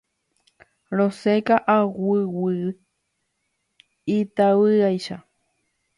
[0.97, 2.67] Rosẽ ka'aguy'ígui
[4.17, 5.17] itavývaicha.